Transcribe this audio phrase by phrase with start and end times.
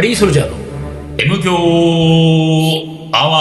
[0.00, 0.56] カリーソルジャーの
[1.18, 1.52] M 強
[3.12, 3.36] アワ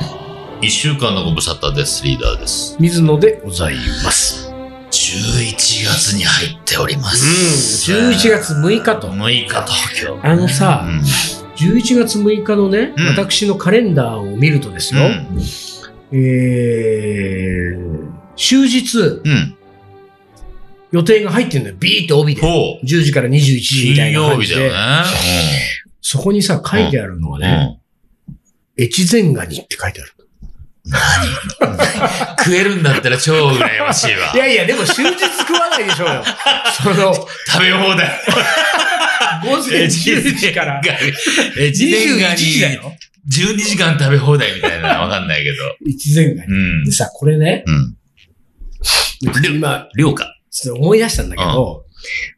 [0.00, 2.04] ー一週間のご無沙汰です。
[2.04, 2.76] リーダーです。
[2.78, 3.74] 水野でござい
[4.04, 4.48] ます。
[4.92, 5.56] 11
[5.88, 7.92] 月に入っております。
[7.92, 9.08] うん、11月6日と。
[9.08, 9.56] 6日と
[10.08, 10.28] 今日。
[10.28, 11.00] あのさう、ん。
[11.56, 15.00] 11月6日のね、うん私のカレンダーを見るとですよ、
[16.12, 19.28] えー、終日うん。
[19.28, 19.56] うん。
[20.94, 21.76] 予定が入ってるのよ。
[21.80, 22.40] ビーって帯で。
[22.40, 22.86] ほう。
[22.86, 24.54] 10時から21時みた金いな感じで。
[24.54, 25.10] 曜日だよね。
[26.00, 27.42] そこにさ、書いてあるのはうん。
[27.42, 27.80] ね、
[28.78, 30.12] 越前ガニって書いてある。
[32.38, 34.30] 食えるんだったら超羨ましいわ。
[34.36, 36.22] いやいや、でも終日食わないでしょうよ。
[36.80, 38.20] その、食べ放題。
[39.42, 40.80] 午前10時から
[41.58, 42.96] 越前ガ21時だニよ。
[43.28, 45.56] 12時間食べ放題みたいなわかんないけど。
[45.90, 46.52] 越前ガニ。
[46.52, 46.92] うんで。
[46.92, 47.96] さ、これね、うん。
[49.44, 50.33] 今、量か。
[50.54, 51.84] ちょっと思い出したんだけど、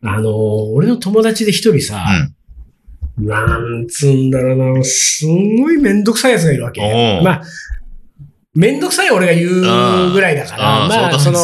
[0.02, 0.32] あのー
[0.74, 2.02] 俺の友達で一人さ、
[3.18, 3.26] うん。
[3.26, 6.80] なんつうんだろうな、すんごいめんどくさい奴がいるわけ。
[7.22, 7.42] まあ、
[8.54, 9.46] めんどくさい俺が言
[10.08, 11.38] うぐらいだから、ああ、まあ、その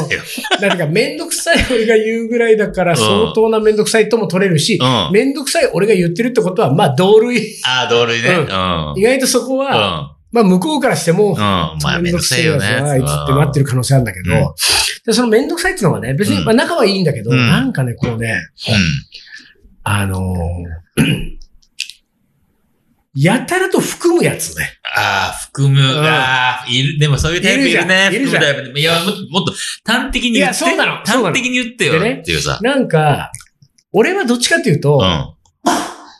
[0.60, 5.12] なん、か、めんどくさい俺が言うぐらいだから、 うん相当なめんどくさいとも取れるし、うん。
[5.12, 7.56] めんどくさい俺が言ってるってことは、まあ、同類。
[7.64, 8.28] ああ、同類ね。
[8.30, 8.94] ううんん。
[8.96, 11.36] 意外とそこは、まあ、向こうからしても、うん。
[11.36, 12.64] まあ、めんどくさいよね。
[12.66, 14.40] あいつって待ってる可能性あるんだけど、うん
[15.04, 18.36] でそのめんどくさいっていうのはね、別に、うんまあ仲はいいんだけど、うんなんかね、こうね、
[19.82, 21.42] あのー
[23.14, 24.64] やたらと含むやつね。
[24.96, 25.80] ああ、含む。
[25.80, 26.98] んああ、いる。
[26.98, 28.08] でもそういうタイプいるね。
[28.10, 28.80] いるじゃん含むタイプ。
[28.80, 29.52] いや、もっともっと
[29.84, 30.38] 端的に言って。
[30.38, 31.92] いやそうなの端的に言ってよ。
[31.92, 32.58] でねっていうさ。
[32.62, 33.30] なんか、
[33.92, 35.02] 俺はどっちかっていうと、うん。
[35.02, 35.36] は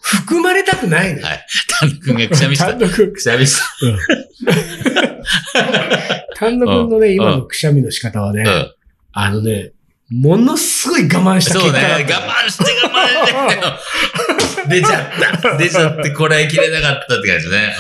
[0.03, 1.27] 含まれたくないのよ。
[1.27, 1.31] い。
[1.81, 2.79] 丹野くんがくしゃみした 単。
[2.79, 3.65] 独、くしゃみした。
[6.47, 8.75] 単独のね、うん今のくしゃみの仕方はね、うん。
[9.13, 9.73] あのね、
[10.11, 11.79] ものすごい我慢したそうね。
[11.79, 14.69] 結果だった我慢して我慢して。
[14.69, 15.01] 出ちゃ
[15.37, 15.57] った。
[15.57, 17.75] 出ちゃってこらえきれなかったって感じね。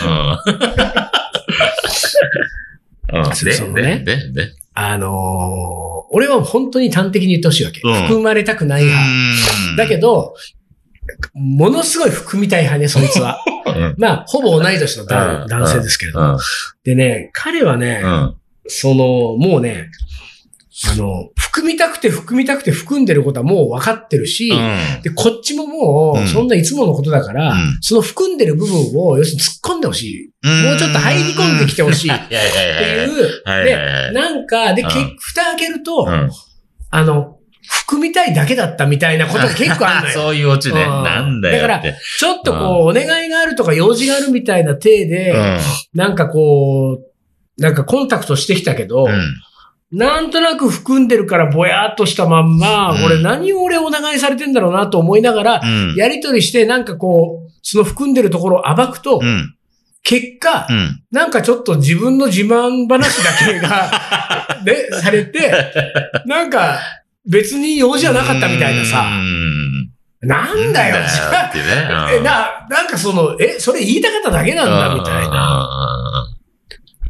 [3.12, 3.20] うん。
[3.20, 3.30] うん。
[3.44, 4.52] で、そうねで、で、で。
[4.74, 5.82] あのー
[6.14, 7.80] 俺は本当に端的に言ってほしいわけ。
[7.82, 9.08] うん含まれたくない派。
[9.78, 10.34] だけど、
[11.32, 13.38] ものすごい含みたい派ね、そいつは。
[13.66, 13.94] うん。
[13.96, 16.32] まあ、ほぼ同い年の男うん男性ですけれども。
[16.32, 16.38] うん。
[16.84, 18.36] でね、彼はね、うん。
[18.66, 19.90] その、もうね、
[20.90, 24.50] あの、含みたくて含みたくて含んでることはもう分かってるし、
[25.02, 30.32] で、こっちももうんう、そんないつものことだから、うんその含んでる部分を、要するに突っ込んでほしい。
[30.42, 30.62] うん。
[30.64, 33.42] もうちょっと入り込んできてほしいってやいう。
[33.64, 36.30] で、なんか、で、蓋開けると、うん。
[36.90, 37.36] あの、
[37.68, 40.14] 含みたいだけだったみたいなことが結構あるのよ。
[40.20, 40.82] そういうオチね。
[40.82, 41.94] うんなんだよって。
[42.18, 45.34] ちょっとこう、お願いがあるとか用事があるみたいな体で、
[45.94, 47.11] なんかこう、
[47.58, 49.34] なんかコンタクトしてきたけど、うん。
[49.96, 55.94] なんとなく含んでるからぼやっとしたまんま、うん俺何を俺お願いされてんだろうなと思いながら、うん。
[55.94, 59.54] やりとりしてなんかこう、その含んでるところを暴くと、うん。
[60.02, 61.02] 結果、うん。
[61.10, 63.90] なんかちょっと自分の自慢話だけが、
[64.64, 65.52] ね、されて、
[66.26, 66.78] なんか
[67.28, 69.90] 別に用事はなかったみたいなうさ、ん。
[70.22, 71.64] なんだよ、ってね。
[72.18, 75.68] え、な、なんかその、え、それ言いたかっただけなんだ、みたいな。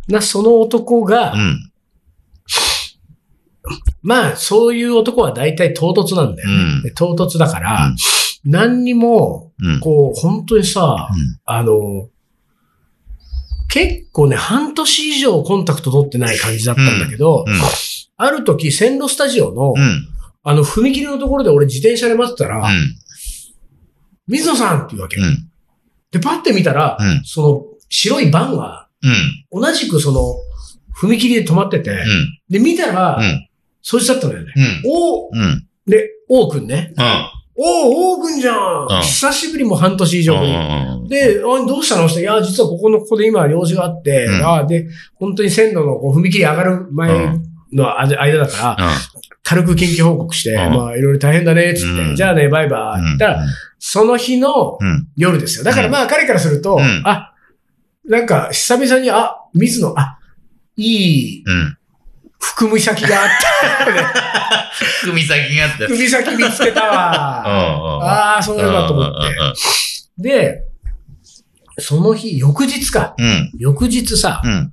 [0.08, 0.18] な。
[0.18, 1.72] な、その男がう、ん。
[4.02, 6.50] まあ、そういう男は大体唐突なんだよ。
[6.50, 7.96] うんで唐突だから、うん
[8.44, 9.80] 何にも、うん。
[9.80, 12.08] こう、本当にさ、うんあの、
[13.68, 17.54] 結構ね、半年以上コンタクト取ってない感じだったんだけど、うん。
[18.16, 20.08] ある時、線路スタジオの、うん。
[20.42, 22.94] あの、踏切のところで俺自転車で待ってたら、うん。
[24.26, 25.20] 水野さんっていうわけ。
[25.20, 25.48] うん。
[26.10, 29.62] で、パッて見たら、うんその、白いバンが、うん。
[29.62, 30.34] 同じくその、
[31.00, 32.38] 踏切で止まってて、うん。
[32.48, 33.48] で、見たら、うん。
[33.82, 34.52] そいつだったのよね。
[34.56, 34.82] うん。
[34.86, 35.66] おーうん。
[35.86, 36.92] で、王くんね。
[36.96, 37.04] うん。
[37.54, 40.52] おー、王くんじゃん、うん久しぶりも半年以上ぶり。
[40.52, 40.56] う
[41.04, 41.08] ん。
[41.08, 42.08] で、あどうしたの？
[42.08, 47.38] いや、実はここの、ここで今用事があって、うんあで、本当に線路のこう踏切上がる前
[47.72, 48.90] のあ間だから、
[49.42, 53.00] 軽く緊急報告して、うんまあ、いろいろ大変だね、つって、うんじゃあね、バイバイ。
[53.00, 53.46] って言ったら、
[53.78, 55.08] その日のうん。
[55.16, 55.64] 夜ですよ。
[55.64, 57.31] だからまあ、彼からすると、うんあ、
[58.04, 60.18] なんか、久々に、あ、水野、あ、
[60.76, 61.76] いいうん。
[62.40, 64.70] 含み先があった。
[65.02, 65.84] 組み先があって。
[65.86, 67.44] 含み先見つけたわ。
[68.34, 69.12] ああ、そうだと思っ
[70.18, 70.22] て。
[70.22, 70.62] で、
[71.78, 73.14] その日、翌日か。
[73.16, 73.50] うん。
[73.58, 74.72] 翌日さ、うん。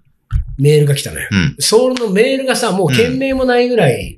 [0.58, 1.28] メールが来たのよ。
[1.32, 1.56] うん。
[1.60, 4.16] そのメールがさ、もう件名もないぐらい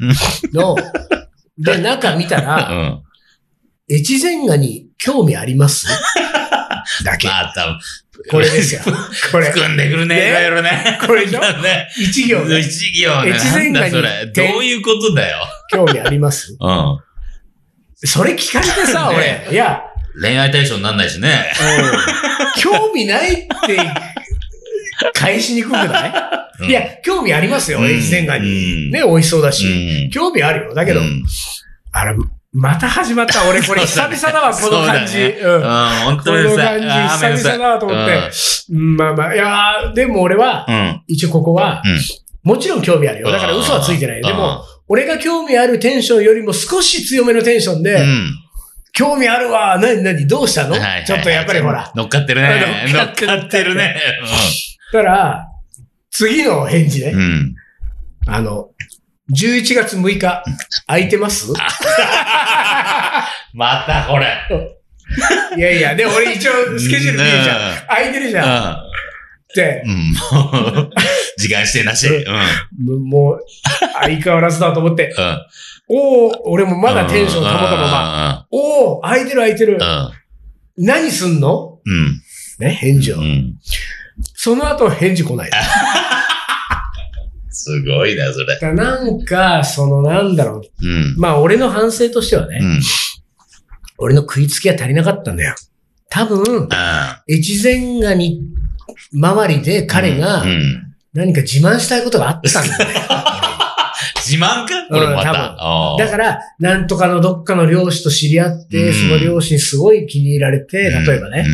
[0.54, 0.76] の、
[1.60, 3.04] で、中見たうら、ん。
[3.92, 5.88] 越前ガに興味あります？
[7.04, 7.28] だけ。
[7.28, 7.80] まあ、多分。
[8.30, 8.82] これですよ。
[9.32, 9.48] これ。
[9.52, 11.00] 含んでくるね、ねいろいろね。
[11.06, 11.40] これでしょ？
[11.62, 11.88] ね。
[11.98, 12.60] 一行ね。
[12.60, 13.32] 一行ね。
[13.32, 14.26] 越前ガにそれ。
[14.28, 15.38] どういうことだよ。
[15.72, 16.56] 興味あります？
[16.60, 16.98] うん。
[18.04, 19.82] それ聞かれてさ、ね俺、いや、
[20.20, 21.52] 恋愛対象になんないしね。
[21.62, 23.36] うん興味ないっ
[23.66, 23.78] て、
[25.14, 26.14] 返しにくくない、
[26.60, 28.46] うんいや、興味ありますよ、うん越前ガニ。
[28.48, 29.66] うんね、美味しそうだし。
[29.66, 30.74] うん興味あるよ。
[30.74, 31.24] だけど、うん
[31.94, 32.16] あれ、
[32.54, 33.44] また始まった。
[33.50, 35.20] 俺、これ久々だわ、この感じ。
[35.22, 35.62] うん。
[35.62, 36.88] 本こ当にさの感じ、
[37.38, 38.30] 久々だわと思って。
[38.72, 41.02] うんまあまあ、いやーでも俺は、うん。
[41.08, 42.00] 一応ここは、うん
[42.44, 43.32] もちろん興味あるよ。
[43.32, 44.22] だから嘘はついてない。
[44.24, 48.32] でも、、俺が興味あるテンションよりも少し強めのテンションで、うん。
[48.94, 51.92] 興味あるわ、なになに、どうしたの、はいはいはいちょっとやっぱりほら。
[51.96, 52.86] 乗っかってるね。
[52.88, 53.96] 乗っかってるね。
[54.92, 55.48] だから、
[56.10, 57.12] 次の返事ね。
[57.14, 57.22] うん。
[57.22, 57.56] うん。
[58.28, 58.70] あの、
[59.30, 60.44] 11月6日、
[60.88, 61.52] 空いてます？
[63.54, 64.28] またこれ。
[65.58, 67.88] いやいや、でも俺一応スケジュール見るじゃん。
[67.88, 68.72] 空いてるじゃん。
[68.74, 68.78] っ
[69.54, 69.92] て、うん。
[69.92, 70.76] うん。
[70.76, 70.90] もう、
[71.38, 72.08] 時間指定なし。
[72.08, 73.04] うん。
[73.04, 73.40] もう、
[74.02, 75.38] 相変わらずだと思って、うん。
[75.94, 79.78] おお俺もまだテンション保ったまま、おお空いてる空いてる。
[80.78, 81.80] 何すんの？
[81.86, 82.22] うん。
[82.60, 83.22] ね、返事をう。
[83.24, 83.56] ん。
[84.36, 85.52] その後返事来ない。
[87.64, 88.58] すごいな、それ。
[88.60, 90.88] らなんか、そのなんだろう。
[90.88, 91.16] うん。
[91.18, 92.82] まあ俺の反省としてはね、うん。
[94.00, 95.56] 俺の食いつきが足りなかったんだよ。
[96.10, 98.42] 多分、あ越前ガニ
[99.14, 100.88] 周りで彼がうん。
[101.14, 102.90] 何か自慢したいことがあったんだよ。
[104.22, 104.88] 自慢か？
[104.88, 105.56] これまた。
[105.58, 108.94] あだから、なんとかのどっかの漁師と知り合って、うん。
[108.94, 111.46] その漁師にすごい気に入られて、例えばね、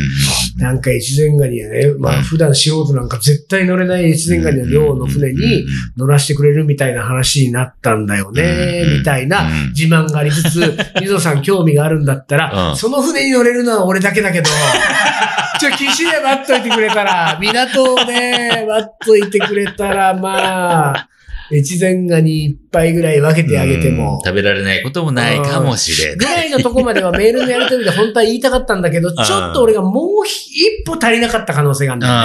[0.58, 2.18] なんか越前ガニやね、まうん。
[2.18, 5.66] あ普段素人なんか絶対乗れない越前ガニの漁の船に
[5.96, 8.98] 乗らせてくれるみたいな話になったんだよね、うん。
[8.98, 9.68] みたいなうん。
[9.70, 12.76] 自慢がありつつ、 水野さん興味があるんだったら、うん。
[12.76, 14.50] その船に乗れるのは俺だけだけど、
[15.60, 21.08] ちょ、岸で待っといてくれたら、港をね、待っといてくれたら、まあ、
[21.50, 24.20] 越前ガニ一杯ぐらい分けてあげてうんも。
[24.24, 26.36] 食べられないこともないかもしれぐない。
[26.36, 32.18] らいのとこまではメールのやり取りで本当は言いたかったんだけど、ちょっと俺がもう一歩足りなかった可能性があるんだよね。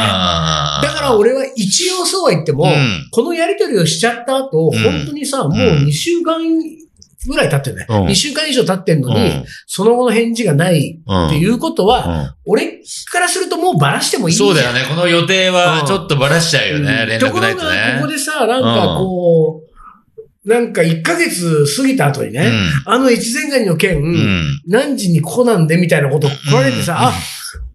[0.87, 6.41] だから俺は一応そうは言っても、うんこのやり取りをしちゃった後、うん本当にさ、もう2週間
[7.27, 7.85] ぐらい経ってるね。
[7.89, 12.81] うん2週間以上経ってんのに、うんその後の返事がないうんっていうことは、うん俺
[13.11, 14.81] からするともうバラしてもいいそうだよね。
[14.89, 16.99] この予定はちょっとばらしちゃうよね。
[17.03, 17.97] うん連ところが、絡ないとね。
[18.01, 19.61] ここでさ、なんかこ
[20.45, 22.51] う、なんか1ヶ月過ぎた後にね、
[22.85, 24.03] あの越前ガニの件。
[24.67, 27.13] 何時にここなんでみたいなこと来られてさ、うんあ、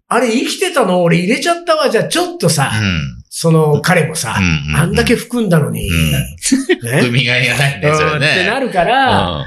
[0.07, 1.01] あれ生きてたの？
[1.01, 1.89] 俺入れちゃったわ。
[1.89, 3.18] じゃあちょっとさ、うん。
[3.29, 6.11] その彼もさ、うんあんだけ含んだのに、うん。
[6.11, 7.01] ね。
[7.03, 8.65] 踏みがいがないね、それうんってなね。
[8.65, 9.45] るから、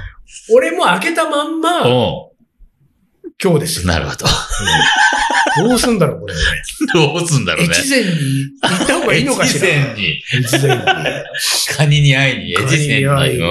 [0.54, 1.60] 俺も開けたまんうん。
[1.60, 2.32] ま、お
[3.42, 3.88] 今日ですよ。
[3.88, 4.24] なるほど。
[5.58, 6.34] どうすんだろう、これ。
[6.94, 7.74] どうすんだろうね。
[7.74, 8.06] 越前に
[8.62, 9.68] 行った方がいいのかしら。
[9.68, 10.22] 越前に。
[10.44, 10.82] 越前に。
[11.76, 13.42] カニに会いに、越前に会いに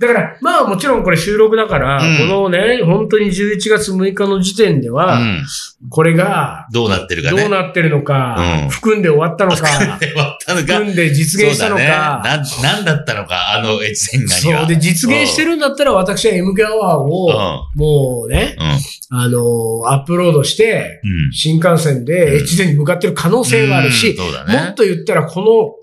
[0.00, 5.42] だから、まあもちろんこれ収録だから、うんこのね、本当に11月6日の時点でーは、うん。
[5.90, 7.44] これがどうなってるかどね。
[7.44, 10.74] うなってるのか、うん含んで終わったのか、終わったのか。
[10.78, 12.44] 含んで実現したのか、だね。
[12.62, 14.60] な、なんだったのか、あの越前ガニは。
[14.60, 17.10] そうで、実現してるんだったら私は MK アワーうん。
[17.10, 19.16] を、もうね、うん。
[19.16, 21.32] あのアップロードして、うん。
[21.32, 24.72] 新幹線で越前に向かってる可能性があるし、もっね。
[24.74, 25.74] と言ったらこの、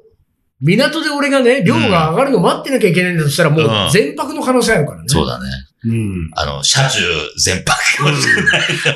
[0.59, 5.05] 港で俺がね、量が上がるの待ってなきゃいけないんだとしたら、もううん全泊の可能性あるからね。
[5.07, 5.45] そうだね。
[5.83, 6.29] うん。
[6.35, 6.99] あの、車中
[7.43, 7.71] 全泊。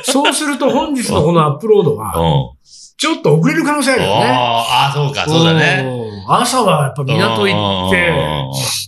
[0.04, 1.98] そうすると本日のこのアップロードうん。
[1.98, 2.52] は、
[2.98, 4.26] ちょっと遅れる可能性あるよね。
[4.30, 5.84] ああ、そうか、そうだね。
[5.86, 6.34] うん。
[6.34, 7.92] 朝はやっぱ港行っ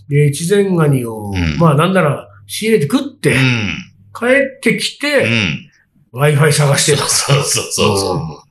[0.08, 3.74] て、で、越前ガニを、うんまあなんなら仕入れて食って、うん。
[4.18, 5.67] 帰ってきうて、ん。
[6.12, 8.48] Wi-Fi 探してそうそうそうそうそう。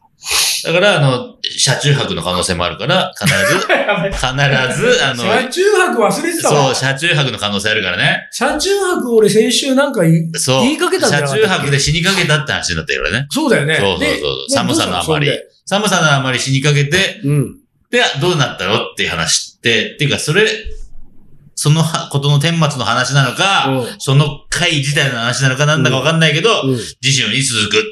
[0.66, 6.76] だから、あの、車中泊の可能性もあるから、必ず、 必ず、あの、車中泊忘れてたそう、わ。
[6.76, 8.28] 車中泊の可能性あるからね。
[8.32, 13.28] 車中泊俺先週なんか言いかけたんじゃなかったっけ車中泊で死にかけたって話になったよね。
[13.30, 13.78] そうだよね。
[13.80, 14.50] そうそうでそう。
[14.50, 15.32] 寒さのあまり。
[15.66, 17.56] 寒さのあまり死にかけて、うん。
[17.92, 18.84] で、どうなったの？
[18.92, 20.50] っていう話って、っていうか、それ、
[21.60, 27.84] そのはことの顛末の話なのか、うんその回自体の話なのかなんだかわかんないけど、うん次週に続く、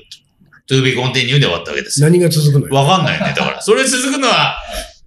[0.69, 2.07] to be continue で終わったわけですよ。
[2.07, 2.75] 何が続くのよ？
[2.75, 3.33] わかんないよね。
[3.35, 4.55] だから、それ続くのは、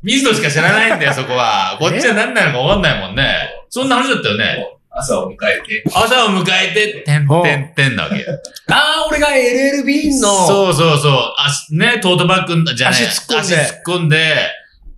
[0.02, 1.76] 水野しか知らないんだよ、そこは。
[1.78, 3.48] こっちは何なのかわかんないもんね。
[3.70, 4.74] そんな話だったよね。
[4.90, 8.24] 朝を迎えて、朝を迎えて、てんてんてんなわけよ。
[8.70, 11.12] ああ、俺が LLB の、そうそうそう。
[11.12, 14.36] あね、トートバッグじゃね足突っ込んで足突っ込んで、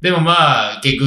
[0.00, 1.06] でもまあ、結局、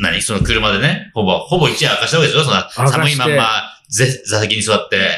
[0.00, 0.22] 何？
[0.22, 2.44] その車でね、ほぼ、ほぼ一夜明かしたわけでしょ？
[2.44, 2.50] そ
[2.82, 3.46] の寒いまんま、
[3.88, 5.10] ぜ座席に座って、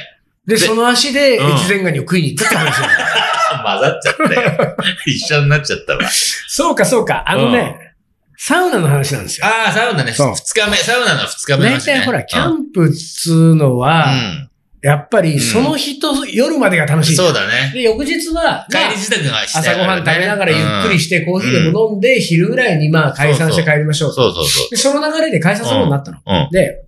[0.46, 2.90] で、その足でうん越前ガニを食いに行ったって話だよ。
[3.64, 4.76] 混ざっちゃったよ。
[5.06, 6.00] 一緒になっちゃったわ。
[6.48, 7.22] そうか、そうか。
[7.26, 7.94] あのね、
[8.36, 9.46] サウナの話なんですよ。
[9.46, 10.12] ああ、サウナね。
[10.12, 11.80] 二日目、サウナの二日目の大。
[11.80, 14.50] 体ほら、キャンプっつうのは、うん。
[14.82, 17.14] やっぱりその日と夜までが楽しい。
[17.14, 17.70] そうだね。
[17.72, 24.16] で、翌日は、帰りまあ自宅がした朝ごはん食べながらゆっくりしして、コーヒーでも飲んで、昼ぐらいにまあ解散して帰りましょうと。
[24.16, 26.18] そうそうそで、その流れで解散するようになったの。
[26.18, 26.22] う。
[26.26, 26.50] うん。
[26.50, 26.84] で、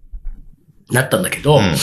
[0.90, 1.74] なったんだけど、うん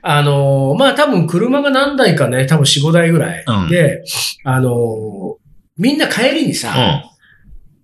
[0.00, 3.44] あのーまあ多分車が何台かね、多分4、5台ぐらい。
[3.46, 4.04] うんで、
[4.44, 7.02] あのーみんな帰りにさ、うん。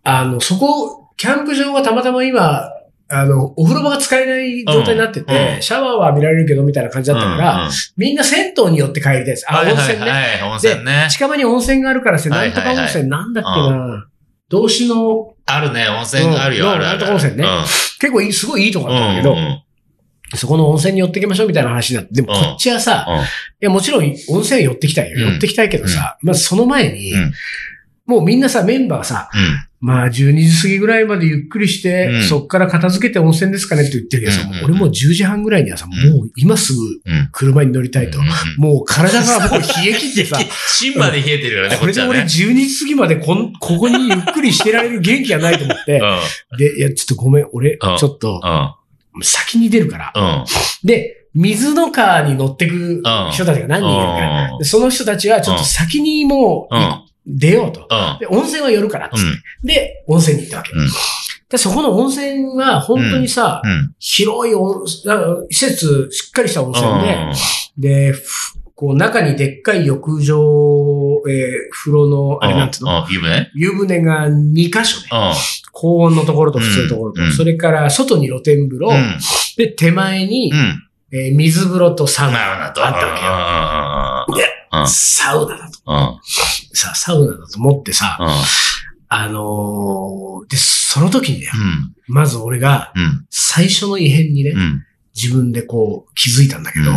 [0.03, 2.69] あの、そこ、キャンプ場がたまたま今、
[3.09, 5.57] あの、お風呂場が使えない状態になってて、うん。
[5.57, 5.63] うん。
[5.63, 9.47] シャワーは浴びられるけどみたいな感じだったから、うんうんみんな銭湯によって帰りたいです。
[9.49, 10.11] あ、はい温泉ね。
[10.11, 11.09] はいはい、温泉ね。
[11.11, 12.77] 近場に温泉があるからさ、はないんとか温はい。
[12.79, 14.09] はい泉なんだっけな、
[14.49, 16.73] 動詞の、あるね、温泉あるよ、うん。
[16.73, 16.97] あるある。
[16.97, 17.45] なんとか温泉ね。
[18.01, 18.95] 結構いい、すごいいいとこうん。
[18.95, 19.61] だったんだけど、うんうん
[20.37, 23.17] そこの温泉に寄ってきましょうみたいな話になって、でもこっちはさ、うん。
[23.19, 23.23] い
[23.61, 25.19] やもちろん温泉寄ってきたいよ。
[25.19, 25.33] うん。
[25.35, 27.33] 寄ってきたいけどさ、まずその前に、うん。
[28.07, 29.31] もうみんなさ、メンバーがさ、
[29.85, 32.23] まあ12時過ぎぐらいまでゆっくりして、うん。
[32.23, 34.59] そっから片付けて温泉ですかねって言ってるけどさ、うんうん。
[34.59, 35.91] うん俺もう10時半ぐらいにはさ、ん。
[35.91, 36.81] もう今すぐ。
[37.33, 38.19] 車に乗りたいと。
[38.19, 38.25] うん
[38.57, 40.39] もう体がもう冷え切ってさ、
[40.79, 42.55] 芯まで冷えてるからね、これで俺こっちはね。
[42.55, 46.01] 12時過ぎまでこん、ここにゆっくりしてられる元気がないと思って、
[46.57, 47.99] で、いや、ちょっとごめん、俺、うん。
[47.99, 48.41] ちょっと
[49.15, 49.23] う、ん。
[49.23, 50.45] 先に出るから。
[50.83, 54.65] で、水の川に乗ってく人たちが何人いるか。
[54.65, 57.87] その人たちはちょっと先にもう、うん出ようと。
[57.91, 58.19] うん。
[58.19, 59.25] で、温泉は寄るからっつっ
[59.63, 60.73] て、で、温泉に行ったわけ。
[60.73, 60.89] うん。
[61.49, 63.95] で、そこの温泉は本当にさ、うん。
[63.99, 67.03] 広い温施設、しっかりした温泉
[67.79, 70.35] で、で、ふこう中にでっかい浴場、
[71.29, 73.13] えー風呂の、あれなんつうの、うん。
[73.13, 73.51] 湯船？
[73.55, 75.09] 湯船が2箇所ね。
[75.13, 75.35] うん。
[75.73, 77.33] 高温のところと普通のところと、うん。
[77.33, 79.19] それから外に露天風呂、うん。
[79.57, 80.81] で、手前に、うん。
[81.13, 82.85] えー水風呂とサウナなるほど。
[82.85, 84.51] あったわけよ。
[84.77, 85.81] で、うんサウナだと。
[85.87, 85.97] うん。
[85.97, 86.21] うん。
[86.73, 88.29] さ、サウナだと思ってさ、うん。
[89.09, 92.15] あのーで、その時にね、うん。
[92.15, 93.27] まず俺がうん。
[93.31, 94.85] 最初の異変にね、うん。
[95.15, 96.97] 自分でこう気づいたんだけど、うん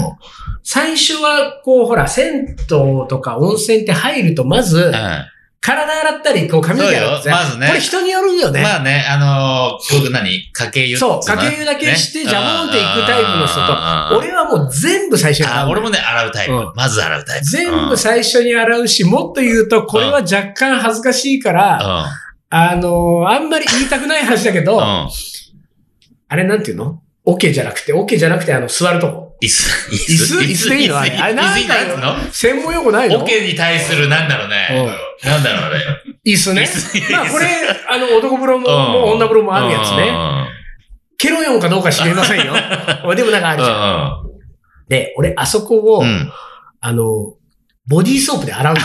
[0.69, 4.91] 最初はこうほら、銭湯とか温泉って入るとまず、
[5.59, 8.61] 体洗ったり、こう髪の毛洗ってそうよまずねこれ人によるよね。
[8.61, 10.51] まあね、あのー、僕何？
[10.53, 11.35] かけ湯そう、っつの？
[11.35, 16.73] かけ湯だけして、ねジャボンっていくタイプの人と、うん俺はもう全部最初に洗う俺もね、洗うタイプうん。
[16.75, 17.45] まず洗うタイプ。
[17.45, 22.05] 全部最初に洗うし、もっと言うと、これは若干恥ずかしいから、
[22.49, 24.83] あのーあんまり言いたくない話だけど、うん。
[24.83, 25.09] うん。
[26.29, 27.01] あれなんていうの？
[27.29, 29.35] オケじゃなくて、オケじゃなくて、あの、座るとこ。
[29.43, 29.91] 椅子。
[29.91, 30.97] 椅椅子椅子でいいの？
[30.97, 33.21] あれあれなんだ専門用語ないの？
[33.21, 34.97] オケに対する、なんだろうね。
[35.23, 35.79] なんだろうあれ。
[36.25, 36.67] 椅子ね。
[37.11, 37.45] まあこれ、
[37.89, 40.11] あの、男風呂も、女風呂もあるやつね。
[41.17, 42.53] ケロヨンかどうか知りませんよ。
[43.15, 44.23] でもなんかあるじゃん。
[44.87, 46.03] で、俺、あそこを。
[46.79, 47.33] あの、
[47.89, 48.81] ボディーソープで洗うんだ。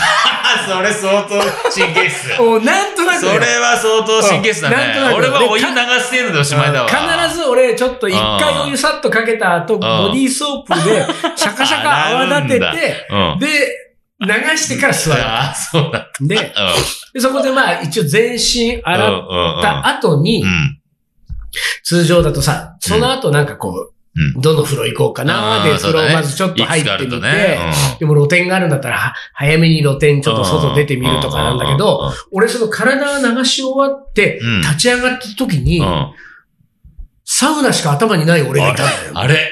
[0.55, 1.29] あ、それ相当
[1.71, 2.29] 神経質。
[2.41, 5.09] もうなんとなくそね、れは相当神経質だね。
[5.09, 5.69] く俺はお湯流
[5.99, 6.89] す程度でおしまいだわ。
[6.89, 11.05] 必ず俺、ちょっと一回お湯さっとかけた後、ボディーソープで、
[11.35, 13.39] シャカシャカ 泡立てて、うん。
[13.39, 13.47] で、
[14.19, 15.21] 流してから座る。
[15.25, 16.09] あ、そうだ。
[16.21, 16.53] で、
[17.13, 19.27] でそこでまあ一応全身洗っ
[19.59, 20.79] った後にう、ん。
[21.83, 24.41] 通常だとさ、その後なんかこう、うん。
[24.41, 35.85] どの風呂行こうかなで、風呂まずちょっと入ってみて、いくつかあるとねでも露天があるんだったら、は早めに露天ちょっと外出てみるとかなんだけど、、俺その体を流し終わってうん、立ち上がった時にうん。
[35.85, 36.11] う、ん
[37.25, 39.11] サウナしか頭にない俺がいたんだよ。
[39.15, 39.49] あれ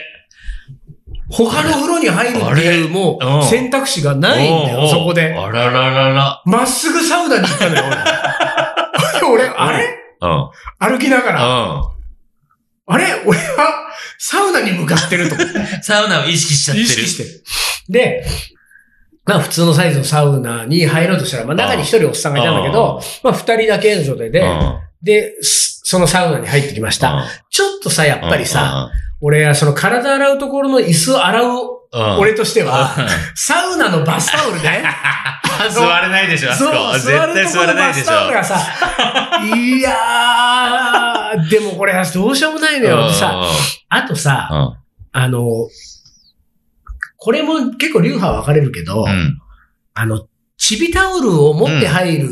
[1.29, 3.37] 他の風呂に入るっていうもあれ？
[3.37, 5.33] うんう選択肢がないんだよ、そこで。
[5.33, 6.41] あらららら。
[6.45, 7.83] まっすぐサウナに行ったのよ、
[9.23, 9.45] 俺。
[9.47, 9.87] 俺、あれ？
[10.19, 10.49] うん。
[10.77, 11.91] 歩きながら、う
[12.91, 13.05] あれ？
[13.25, 15.59] 俺はサウナに向かってると思って。
[15.59, 15.65] ん。
[15.81, 16.85] サウナを意識しちゃってる。
[16.85, 17.43] 意識してる。
[17.89, 18.25] で、
[19.25, 27.25] まあ普通のサイズのサウナに入ろうとしたら、まあ中に一人おっさんがいたんだけど、まあ二人だけの状態で、うんで、すそのサウナに入ってきました。
[27.49, 31.81] ちょっとさ、やっぱりさ、、う俺はその体洗うところの椅子を洗う
[32.19, 34.83] 俺としては、うんサウナのバスタオルね。
[35.69, 36.93] 座れないでしょ、あそこ。
[36.93, 38.11] 絶座る対座ところのれないでしょ。
[38.11, 38.59] バスタオルがさ、
[39.55, 43.07] いやー、でもこれはどうしようもないのよ。
[43.07, 43.43] でさ、
[43.89, 44.81] あとさ、うん
[45.13, 45.67] あの、
[47.17, 49.39] これも結構流派分かれるけど、うん。
[49.93, 50.25] あの、
[50.63, 52.27] チビタオルを持って入る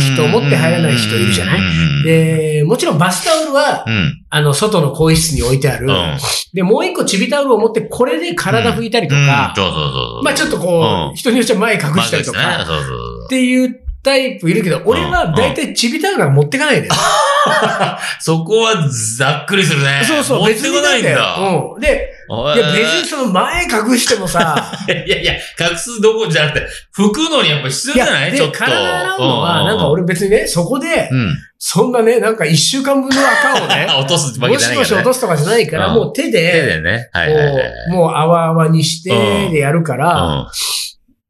[0.00, 1.60] 人、うん持って入らない人いるじゃない？
[1.60, 4.24] うんで、もちろんバスタオルは、うん。
[4.30, 5.86] あの、外の更衣室に置いてある。
[5.86, 6.18] うん。
[6.54, 10.22] で、もう一個チビタオルを持って、これで体拭いたりとか、そうそうそうそう。
[10.24, 16.88] まあちょっとこう、うん人によっては前隠したりとか、まあですねそうそうっていうタイプいるけど、俺は大体チビタオルは持ってかないで。
[18.20, 20.02] そこはざっくりするね。
[20.04, 21.10] そうそう、持って別にこないんだ。
[21.10, 21.74] よ。
[21.74, 21.80] うん。
[21.80, 28.32] で、いや別にその前隠してもさ、 いやいや、隠すどころじゃなくて、拭くのにやっぱ必要じゃない？
[28.32, 28.58] でちょっと。
[28.58, 31.36] 体洗うのは、うんなんか俺別にね、そこで、うん。
[31.58, 34.78] そんなね、なんか一週間分の赤をね、 落とすわけもしじゃないから、ね。
[34.78, 37.08] もし落とすとかじゃないから、うんもう手手で、でね。
[37.12, 37.54] はいはいはい。
[37.54, 39.10] こう、もう泡々にして、
[39.50, 40.46] でやるから、うん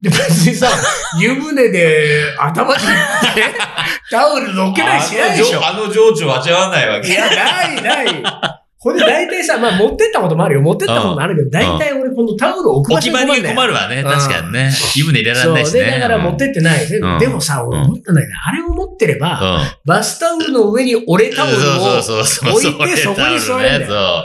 [0.05, 0.69] で別にさ、
[1.19, 2.91] 湯船で頭に行
[3.33, 3.43] って、
[4.11, 5.67] タオル乗っけたりしないでしょ。
[5.67, 7.09] あの情緒味わわないわけ。
[7.09, 8.25] いや、ない、ない。
[8.79, 10.61] ほんで大体さ、まあ持ってったこともあるよ。
[10.61, 14.03] 持ってったこともあるけど、大体俺このタオルを置く場所に困るんだよ困るわね。
[14.03, 14.71] うん確かにね。
[14.95, 15.53] 湯船入れられ。
[15.55, 15.85] ないしね。
[15.85, 16.87] で、だから持ってってない。
[16.87, 19.67] でもさ、俺思ったんだけど、あれを持ってれば、うん。
[19.87, 21.97] バスタオルの上に折れタオルを。
[21.97, 24.25] 置いてそこに座れんだよよ。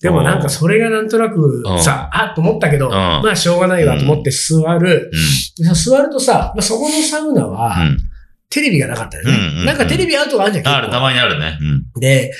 [0.00, 5.10] でもなんかそれがなんとなくうんさ、あっと思ったけど、んまあしょうがないわと思って座る。
[5.74, 7.76] 座るとさ、まあそこのサウナうは。
[8.48, 9.64] テレビがなかったよね。
[9.64, 10.68] なんかテレビアウトがあるじゃん。
[10.68, 11.56] ある、たまにあるね。
[11.60, 12.00] うん。
[12.00, 12.32] で、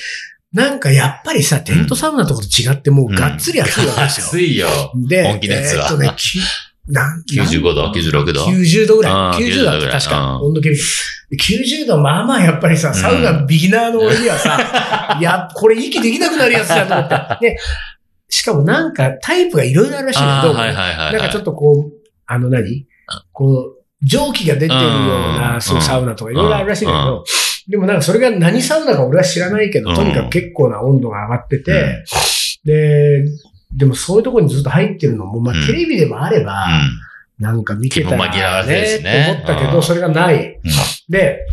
[0.52, 4.26] なんかやっぱりさ、テントサウナとかと違ってもうがっつり暑いわけですよ。
[4.26, 4.68] 暑いよ。
[4.96, 6.40] で、本気のやつはえーっとね、き
[6.88, 8.44] なん95度、96度。
[8.46, 9.12] 90度ぐらい。
[9.12, 10.20] あー90度だ90度ぐらいった、確か。
[10.20, 10.82] うん温度計見て
[11.38, 17.50] 90度、まあまあやっぱりさ、サウナビギナーの俺にはさ、い や、これ息できなくなるやつだと思って。
[17.50, 17.58] で、
[18.28, 21.12] しかもなんかタイプがいろいろあるらしいけど、はいはいはい。
[21.12, 21.92] なんかちょっとこう、
[22.26, 22.86] あの何？
[23.32, 24.96] こう、蒸気が出てるよううん。
[25.36, 27.24] な、そうサウナとかいろいろあるらしいんだけど、
[27.68, 29.96] でもなんかそれが何サウナか俺は知らないけど、うん。
[29.96, 32.04] とにかく結構な温度が上がってて、
[32.64, 33.24] で、
[33.76, 35.66] でもそういうところにずっと入ってるのも、まあうん。
[35.66, 36.66] テレビでもあれば、
[37.40, 40.60] なんか見てたらね、ねと思ったけど、うんそれがない。
[41.08, 41.46] で、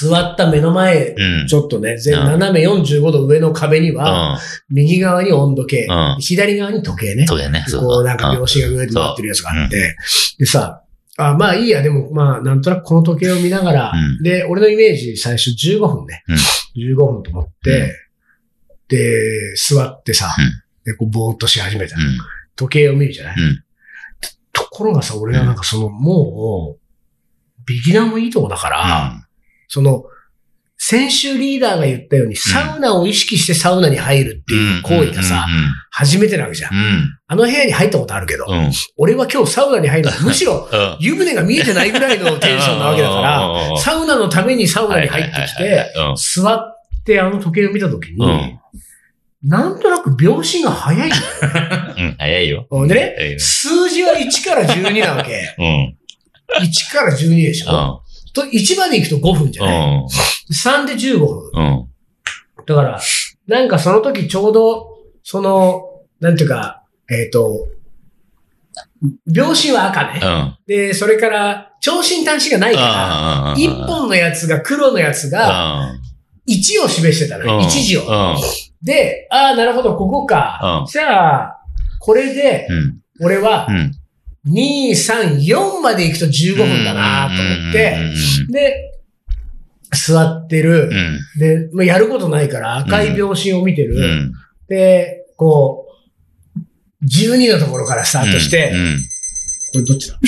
[0.00, 1.40] 座った目の前、うん。
[1.42, 1.46] うん。
[1.46, 4.38] ちょっとね、斜め45度上の壁には、うん。
[4.70, 7.26] 右側に温度計、うん左側に時計ね。
[7.26, 7.64] そうだよね。
[7.70, 9.96] こうなんか拍子が上で回ってるやつがあって、
[10.38, 10.82] でさ、
[11.16, 16.24] あ、まあいいや、でもまあなんとなくこの時計を見ながら、うんで、俺のイメージ最初15分ね。
[16.76, 17.94] 15分と思って、
[18.88, 21.96] で、座ってさ、うんで、こうぼーっとし始めた。
[21.96, 22.18] うん。
[22.56, 23.64] 時計を見るじゃない、うん
[24.58, 26.80] ところがさ、俺はなんかその、もう、
[27.66, 29.12] ビギナーもいいとこだから、
[29.68, 30.04] その、
[30.80, 35.46] 先週リーダーが言ったように、サウナを意識してサウナに入るっていう行為がさ、
[35.90, 36.72] 初めてなわけじゃん。
[36.72, 36.80] うん。
[36.80, 37.18] うん。
[37.26, 38.58] あの部屋に入ったことあるけど、うん。
[38.66, 38.72] うん。
[38.96, 40.96] 俺は今日サウナに入るの、 むしろうん。
[41.00, 46.14] 湯船が見えてないぐらいのテンションなわけだから、 サウナのためにサウナに入ってきて、うん。
[46.16, 48.58] 座ってあの時計を見た時に、うん
[49.42, 51.10] なんとなく秒針が早い。
[51.10, 52.16] うん。
[52.18, 52.66] 早いよ。
[52.70, 55.54] でね、早いよ数字は1から12なわけ。
[55.58, 55.96] うん。
[56.60, 58.00] 1から12でしうょ、ん。
[58.32, 60.06] と ?1 まで行くと5分じゃない、うん。
[60.06, 61.50] ?3 で15分。
[61.54, 61.88] うん。
[62.66, 63.00] だから、
[63.46, 64.86] なんかその時ちょうど、
[65.22, 65.82] その、
[66.20, 67.68] なんていうか、えっ、と、
[69.26, 70.20] 秒針は赤ね。
[70.22, 70.56] うん。
[70.66, 73.60] で、それから、長針短針がないから、うん。
[73.60, 75.94] 一本のやつが黒のやつが、
[76.48, 77.64] 1を示してたの、うん。
[77.64, 78.02] 1字を。
[78.02, 78.36] うん。
[78.82, 80.60] で、ああ、なるほど、ここか。
[80.82, 81.60] うんじゃあ、
[82.00, 82.98] これで、うん。
[83.20, 83.92] 俺はう、ん。
[84.46, 87.96] 2、3、4まで行くと15分だなと思って、
[88.50, 88.94] で、
[89.92, 90.94] 座ってるう。
[90.94, 91.18] ん。
[91.38, 93.96] で、まあ、やることないから赤い秒針を見てる。
[93.96, 94.32] うん。
[94.68, 95.86] で、こ
[96.56, 98.98] う、12のところからスタートして、うん。
[99.72, 100.18] これどっちだ？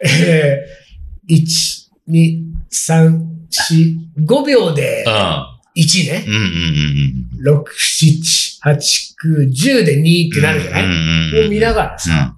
[0.00, 1.44] で、えー、1、
[2.10, 3.20] 2、3、
[4.18, 5.04] 4、5秒で
[5.78, 6.24] 1ね。
[6.26, 6.34] うん。
[6.34, 7.58] うん。
[7.60, 8.76] 6、7、8、
[9.46, 12.36] 9、10で2ってなるじゃない、いを見ながらさ、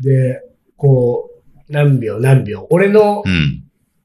[0.00, 0.42] で、
[0.76, 1.30] こ
[1.68, 2.66] う、何秒何秒。
[2.70, 3.62] 俺の、うん。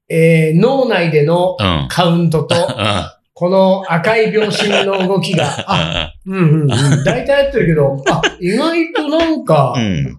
[0.10, 1.88] えー脳内でのうん。
[1.90, 2.56] カウントと、
[3.34, 6.68] この赤い秒針の動きが、 あ、うんうんうん。
[7.04, 10.18] 大体やってるけど、あ、意外となんかう、ん。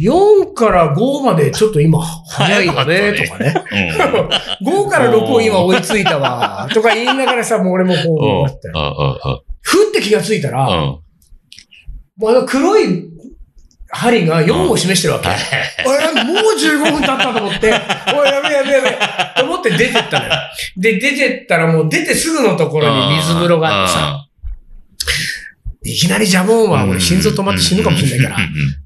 [0.00, 3.54] 4から5までちょっと今早いよね、とかね。
[4.62, 8.50] 5から6を今追いついたわ、とか言いながらさ、もう俺もこう、思っ
[9.60, 11.02] ふって気がついたら、も
[12.20, 13.10] うあの黒い
[13.88, 15.28] 針が4を示してるわけ。
[15.86, 18.98] おい、もう15分経ったと思って、おい、やべやべやべ、
[19.36, 20.32] と思って出てったのよ。
[20.76, 24.26] で、出てったらもう出てすぐのところに水風呂があってさ、
[25.82, 28.36] いきなりジャモンは俺心臓止まって死ぬかもしれないから、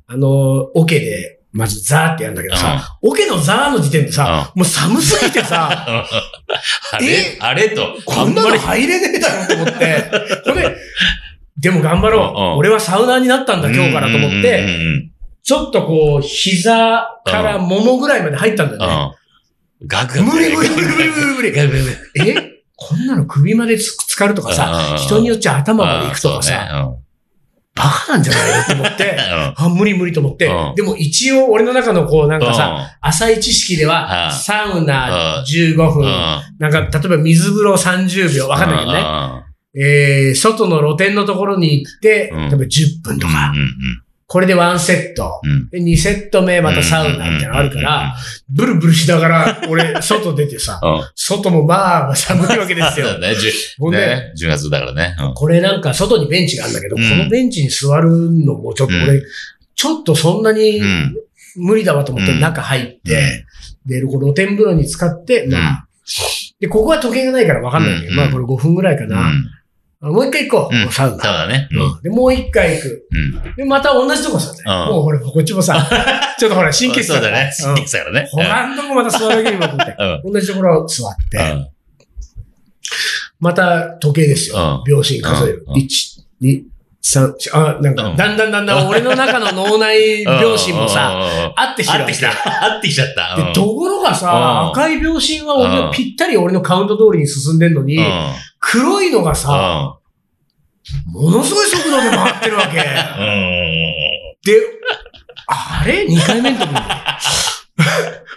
[0.06, 0.28] あの、
[0.74, 5.70] オケで、まずザーってやるんだけどさ、オケのザーの時点でさ、もう寒すぎてさ、
[6.92, 7.36] あれ？
[7.40, 7.96] あれと。
[8.04, 10.04] こんなの入れねえだろと思って、
[10.44, 10.76] これ、
[11.60, 12.58] でも頑張ろう。
[12.58, 14.66] 俺はサウナーになったんだ、今日からと思って、
[15.42, 18.86] ちょっとこう、膝から桃ぐらいまで入ったんだよね。
[20.22, 21.52] 無理無理無理無理無理無
[22.22, 22.30] 理。
[22.30, 22.53] え？
[22.76, 26.94] こんなの首までつつかるとかさ、人によっちゃ頭まで行くとかさ、
[27.74, 28.64] バカなんじゃないの？
[28.64, 29.16] と思って、
[29.58, 29.66] うん。
[29.66, 30.46] あ、無理無理と思って。
[30.46, 34.32] うん、でも一応俺の中のこうなんかさ、さ、浅い知識では、うん。
[34.32, 35.44] サウナうん。
[35.44, 36.42] 15分、うん。
[36.58, 39.04] なんか、例えば水風呂30秒、わかんないけどね。
[39.76, 42.38] えー、外の露店のところに行って、うん。
[42.42, 43.52] 例えば10分とか、
[44.26, 45.40] これでワンセット。
[45.42, 45.68] うん。
[45.68, 48.16] で、2セット目またサウナみたいなのあるから、
[48.48, 51.02] ブルブルしながら、俺、 外出てさ、うん。
[51.14, 53.20] 外もまあ寒いわけですよそう。
[53.20, 53.34] だ ね。
[53.34, 54.32] じゅほんで、ね。
[54.40, 55.14] 10月だからね。
[55.20, 59.22] うんこれなんか外にベンチがあるんだけど、うんこのベンチに座るのもちょっと俺、うん
[59.76, 61.14] ちょっとそんなにうん。
[61.56, 63.44] 無理だわと思ってうん中入って、
[63.86, 65.86] で、露天風呂に使って、まあ、
[66.60, 69.30] で、ここは時計がないからわかんないんだけど、うんまあこれ5分ぐらいかな。
[70.12, 71.24] もう一回行こう、うんサウそうナ。
[71.24, 71.68] だね。
[71.72, 71.82] うん。
[71.82, 73.06] うんで、もう一回行く。
[73.44, 73.54] うん。
[73.56, 75.88] で、また同じとこさ、うんもうほら、こっちもさ、
[76.38, 77.50] ちょっとほら、神経質そうだね。
[77.58, 78.28] うん神経質だからね。
[78.30, 79.96] 他のとこまた座るだけにもと思って。
[80.26, 80.32] うん。
[80.32, 81.68] 同じところ座って、うん。
[83.40, 84.56] また時計ですよ。
[84.56, 85.64] うん秒針数える。
[85.66, 85.88] うん1、
[86.42, 86.62] 2、
[87.02, 92.64] 3、4、あ、なんか、うんだんだんだんだん俺の中の脳内秒針もさ、さ、合ってきてるわけ合ってきた。
[92.64, 93.36] 合ってきちゃった。
[93.36, 95.56] で、ところがうんさ、赤い秒針は
[95.90, 97.98] 俺ぴったり俺のカウント通りに進んでんのに。
[98.70, 99.98] 黒いのがさ、
[101.12, 102.78] ものすごい速度で回ってるわけ。
[102.78, 102.84] うん。
[104.42, 104.60] で、
[105.46, 106.74] あれ ?2 回目の時に。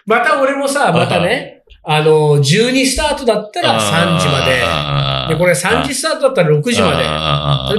[0.05, 5.33] また俺もさ、またね、あの、12スタートだったら3時まで。
[5.33, 6.97] で、これ3時スタートだったら6時まで。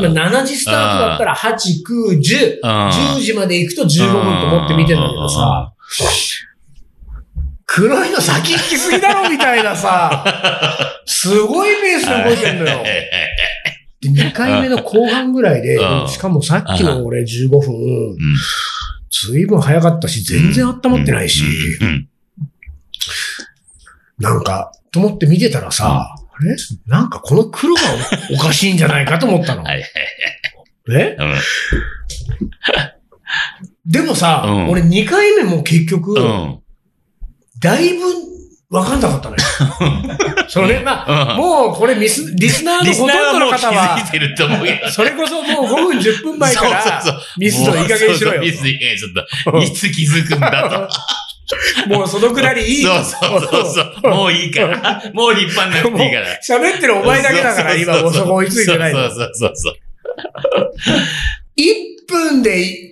[0.00, 2.60] 例えば7時スタートだったら8、9、10。
[2.62, 5.72] 10時まで行くと15分と思って見てんだけどさ、
[7.70, 10.24] 黒いの先行きすぎだろみたいなさ、
[11.04, 12.82] すごいペースで動いてんのよ。
[14.00, 16.08] で、2回目の後半ぐらいでう、ん。
[16.08, 18.16] しかもさっきの俺15分、
[19.10, 21.44] ずいぶん早かったし、全然温まってないし、
[21.82, 22.08] うん。
[24.18, 26.56] なんか、と思って見てたらさ、あれ？
[26.86, 27.82] なんかこの黒が
[28.32, 29.64] おかしいんじゃないかと思ったの。
[29.70, 29.82] え
[31.18, 31.40] はい。
[33.84, 34.68] でもさ、うん。
[34.70, 36.58] 俺2回目も結局、うん。
[37.60, 38.04] だいぶ
[38.70, 39.42] わかんなかったのよ。
[40.48, 41.38] それね、まあ、うん。
[41.38, 44.90] もうこれミス、リスナーのほとんどの方はづい、てると思うけど。
[44.90, 47.02] それこそもう5分10分前から、
[47.38, 49.04] ミスのいい加減にしろよミスのいい加減にし
[49.44, 49.58] ろと。
[49.64, 50.88] いつ気づくんだ
[51.88, 51.88] と。
[51.88, 53.02] もうそのくらいいいと。
[53.02, 54.10] そうそうそうそう。
[54.10, 55.02] もういいから。
[55.14, 56.38] もう引っ張んなくていいから。
[56.46, 59.08] 喋ってるお前だけだから、今もうそこ追いついてないの。
[59.08, 59.74] そうそうそうそう。
[61.56, 62.87] 1分で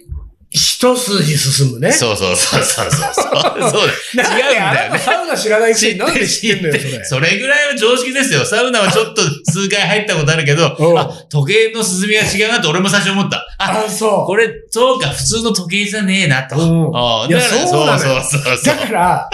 [0.56, 1.92] 一筋進むね。
[1.92, 3.12] そうそうそうそうそう。
[3.12, 4.98] そう 違うんだよね。
[4.98, 7.04] サウナ知らないくせになんで知ってんのよ、それ。
[7.04, 8.42] それぐらいは常識ですよ。
[8.46, 13.44] サウナはちょっと数回入ったことあるけど、うんあ、時計の進みが違うなと俺も最初思った。
[13.58, 16.56] あ、あ、そこれ、そうか、普通の時計じゃねえなと。
[16.56, 18.64] うんいやあだからそうそうそうそう。
[18.64, 19.30] だから、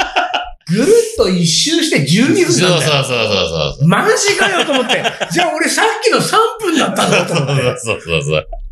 [0.66, 3.04] ぐるっと一周して12分そうなんだよ。
[3.04, 3.88] そうそうそうそう。
[3.88, 5.04] マジかよと思って。
[5.30, 7.62] じゃあ俺さっきの3分だったのと思って。
[7.78, 8.46] そうそうそう。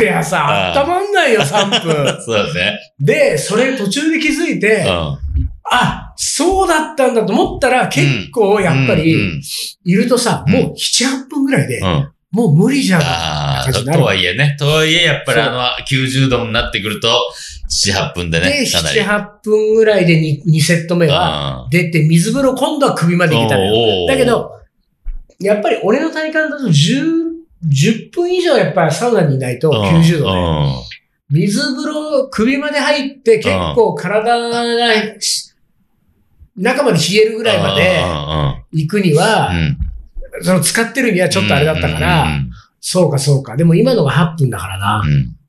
[0.00, 1.94] りゃさ、うん温まんないよ、3分。
[2.22, 2.78] そうだね。
[2.98, 5.18] で、それ途中で気づいて、うん。
[5.72, 9.40] あ、そうだったんだと思ったら、結構やっぱうんり、
[9.84, 12.08] いるとさ、うんもう7、8分ぐらいでう、ん。
[12.32, 13.00] もう無理じゃん。
[13.84, 14.56] とはいえね。
[14.58, 17.08] とはいえ、やっぱりあの、90度になってくると、
[17.68, 19.00] 7、8分でで、ね、かなり。
[19.00, 24.52] 7、8分ぐらいで 2, 2セット目はうん出て、水風呂今度は首まで行けただけ、ど、
[25.40, 27.29] やっぱり俺の体感だと10、
[27.68, 30.74] 10分以上やっぱりサウナにいないと90度で、ね。
[31.30, 34.64] 水風呂首まで入って結構体が
[36.56, 38.02] 中まで冷えるぐらいまで
[38.72, 39.52] 行くには、
[40.42, 42.26] その使ってるにはちょっとあれだったから、
[42.80, 43.56] そうかそうか。
[43.56, 45.02] でも今のが8分だからな。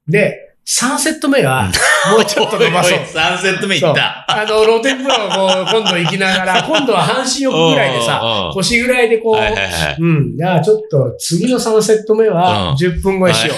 [0.07, 1.71] で、3セット目は、
[2.11, 2.99] もうちょっと伸ばそう。
[3.01, 4.25] 3セット目いった。
[4.27, 9.97] あの、露天風呂をこう、今度行きながら、今度は半身浴ぐらいでさうんうんうん、腰ぐらいでこう、はいはいはい。
[9.99, 10.37] うん。
[10.37, 13.53] じゃあちょっと次の3セット目うんは10分後にしよ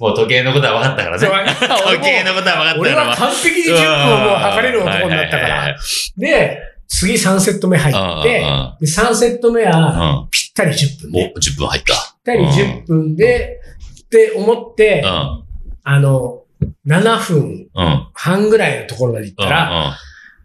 [0.00, 0.04] う。
[0.04, 1.26] もう時計のことは分かったからね。
[1.92, 3.06] 時計のことは分かった俺から。
[3.06, 5.76] は完璧に10分をもう測れる男になったから。
[6.18, 8.28] で、次3セット目入って、
[8.80, 11.32] で3セット目はぴったり10分で。
[11.34, 11.94] お、10分入った。
[11.94, 13.60] ぴったり10分で、
[14.04, 15.41] って思ってう、ん。
[15.84, 16.42] あの、
[16.86, 18.08] 7分うん。
[18.14, 19.98] 半ぐらいのところまで行ったら、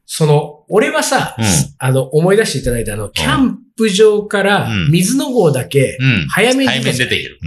[0.06, 1.45] その、俺はさ、うん
[1.80, 5.97] あの、思い出していただいたあの、キャンプ場からうん水の号だけ。
[6.30, 7.39] 早めに早めに出ている。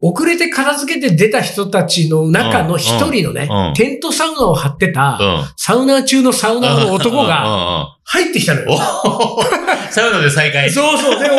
[0.00, 5.44] 遅れて片付けて出た人たちの中の一人のねテントサウナを張ってた、うん。
[5.56, 8.78] サウナー中のサウナーの男がが、入ってきたのおよ。
[9.90, 10.70] サウナで再開。
[10.70, 11.20] そうそう。
[11.20, 11.38] で、おーい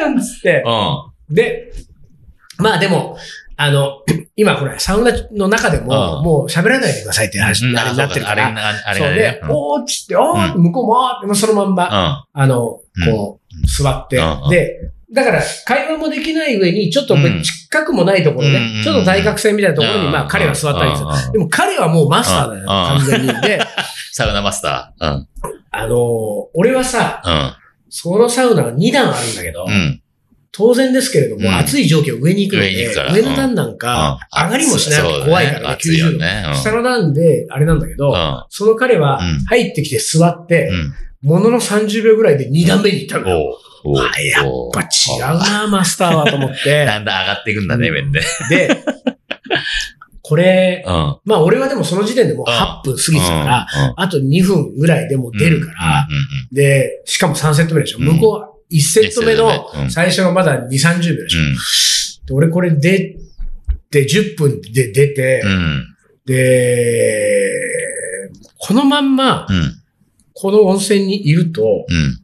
[0.00, 1.32] なんつってう。
[1.32, 1.34] ん。
[1.34, 1.72] で、
[2.58, 3.16] まあでも、
[3.62, 4.02] あの、
[4.34, 8.48] 今これ、サウナの中でも、うんもう喋らないでくださいって話になってるから。
[8.48, 12.42] ああれそうがねで。、おーっつって、おー向こう回って、もうそのまんま、うん。
[12.42, 21.32] あの、こう、座ってうん、で、だから、会話もできない上に、ちょっとうん近くもないところね、うんちょっと対角線みたいなところに、まあ彼は座ったりする。
[21.32, 23.40] でも彼はもうマスターだよ、うん完全に。
[23.42, 23.60] で、
[24.12, 25.14] サウナマスター。
[25.14, 25.28] うん。
[25.70, 25.98] あのー
[26.54, 27.52] 俺はさ、うん。
[27.90, 30.01] そのサウナが2段あるんだけど、うん。
[30.52, 31.54] 当然ですけれども、うん。
[31.56, 34.44] 暑い蒸気が上に行くので、上上の段なんか、うん。
[34.44, 36.54] 上がりもしないと怖いからね、暑いよ90度。
[36.54, 38.44] 下の段で、あれなんだけど、うん。
[38.50, 39.38] その彼はうん。
[39.46, 41.28] 入ってきて座って、うん。
[41.28, 43.30] ものの30秒ぐらいで2段目に行ったの
[44.20, 46.84] やっぱ違うな、マスターはと思って。
[46.86, 47.94] だんだん上がっていくんだね、うん。
[47.94, 48.20] 面で。
[48.50, 48.76] で、
[50.20, 51.16] これ、うん。
[51.24, 56.08] まあ俺はでもその時点でもう8分過ぎてたから、うん、あと2分ぐらいでもう出るから、
[56.52, 57.98] で、しかも3セット目でしょ。
[57.98, 58.04] うん。
[58.04, 61.40] 向こうは1セット目の一セット目うん最初のまだ2、30秒でしょ。
[61.40, 61.56] うん
[62.26, 63.16] で俺これ出
[63.90, 65.96] て、10分で出て、うん。
[66.24, 69.78] で、このまんま、うん。
[70.34, 72.20] この温泉にいると、うん。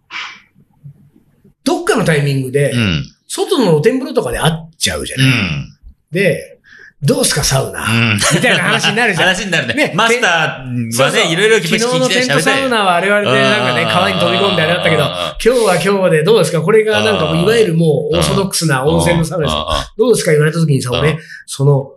[1.65, 3.05] どっかのタイミングでう、ん。
[3.27, 5.31] 外の露天風呂とかで会っちゃうじゃうない。
[5.31, 5.69] ん。
[6.11, 6.58] で、
[7.01, 8.17] どうすかサウナ、うん。
[8.17, 9.29] みたいな話になるじゃん。
[9.29, 9.75] 話になるね。
[9.75, 16.61] ねマスターはね、いろいろ昨日のテントサウナはあれはね、なんかね、川に飛び込んであれだったけど、今日は今日でどうですか？
[16.61, 19.51] これがなんかもういわゆるもうオーソドックスな温泉のサウナで
[19.87, 19.93] す。
[19.97, 20.33] どうですか？
[20.33, 21.93] 言われた時にさ、うん俺、その、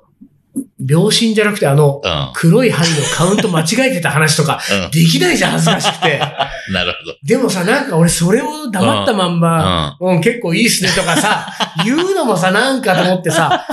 [0.80, 2.02] 秒針じゃなくてあの、
[2.36, 4.92] 黒い針のカウント間違えてた話とか、うん。
[4.92, 6.20] できないじゃん、恥ずかしくて。
[6.72, 7.16] なるほど。
[7.24, 11.48] でもさ、なんか俺それを黙ったまんま、うん、結構いいっすねとかさ、
[11.86, 13.66] 言うのもさ、なんかと思ってさ、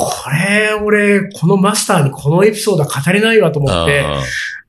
[0.00, 4.04] これ、俺、このマスターにこのエピソードは語れないわと思って、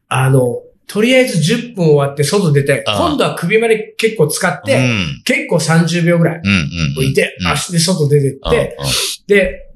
[0.09, 4.63] あの、とりあえず10分終わって外出て、うん今度は首まで結構使っうん。
[4.65, 4.89] て、
[5.25, 6.41] 結構30秒ぐらい。
[6.97, 8.77] 置いて、うん足で外出てって、
[9.27, 9.67] で、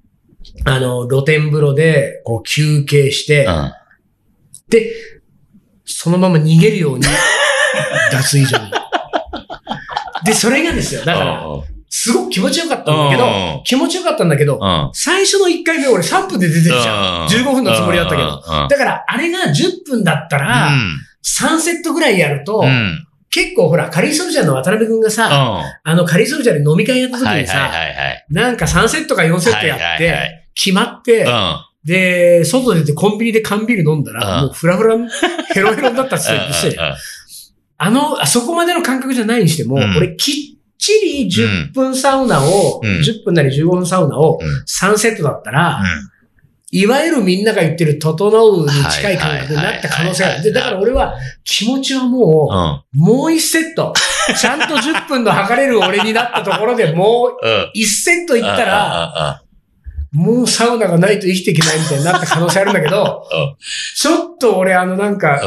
[0.66, 3.72] あの、露天風呂で、こう休憩してう、ん。
[4.70, 4.92] で、
[5.86, 7.06] そのまま逃げるように、
[8.12, 8.72] 脱衣所に。
[10.26, 11.06] で、それがですよ。
[11.06, 11.46] だから、
[11.98, 14.90] すごく気持ちよかったんだけど、うん気持ちよかったんだけど、うん。
[14.92, 17.22] 最初の1回目俺3分で出てるじゃん。
[17.22, 18.42] うん15分のつもりだったけど。
[18.42, 18.68] ど。
[18.68, 20.72] だから、あれが10分だったら、
[21.24, 22.68] 3セットぐらいやると、うん。
[22.68, 23.08] うん。
[23.30, 28.26] 結構ほら、カリーソルジャーの渡辺くんがさ、はあのカリーソルジャーで飲み会やった時いはいにさ、はいはい。
[28.30, 31.56] なんか3セットか4セットやっはいはいはて、決まって、うん。
[31.86, 34.98] で、外出てコンビニで缶ビール飲んだら、うんもうフラフラ、
[35.54, 36.96] ヘロヘロになったって言ってたじゃん
[37.78, 43.00] あの、あそこまでの感覚じゃないにしても、うん俺きっちり10分サウナを、うん。
[43.00, 44.64] 10分なり15分サウナをうん。
[44.64, 45.84] 3セットだったら、
[46.72, 50.44] いわゆるみんなが言ってる整うに近い感覚になった可能性がある。
[50.44, 53.94] で、だから俺は気持ちはもう、もう1セット、
[54.40, 59.42] ちゃんと10分の測れる俺になったところでもう1セットいったら、ら、
[60.12, 63.28] もうサウナがないと生きていけないみたいになった可能性あるんだけど、
[63.96, 65.42] ちょっと俺あのなんか、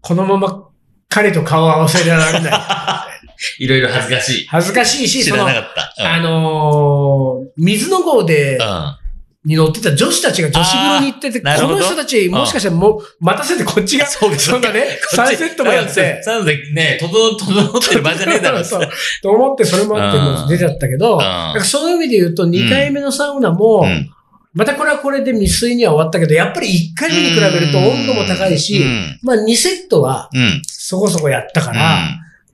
[0.00, 0.64] このまま
[1.08, 2.52] 彼と顔を合わせられない。
[3.58, 4.46] いろいろ恥ずかしい。
[4.46, 6.14] 恥ずかしいし、その知らな、かった。
[6.14, 8.96] あのー水の号で、うん。
[9.44, 18.62] に乗ってた女子たちが女子風呂に行ってて、この人たち、もしかしたらもう、待たせてこっちが、そうかそんなね、3セットもやって、サウナ でね、整、整ってる場じゃねえだろ。
[18.62, 18.88] そう
[19.20, 24.08] と思ってそれもあって出ちゃったけど、なんかそういう意味で言うと、2回目のサウナも、うん。
[24.54, 29.18] またこれはこれで未遂には終わったけど、やっぱり1回目に比べると温度も高いし、うん。
[29.22, 30.62] まあ2セットはうん。
[30.68, 31.98] そこそこやったから、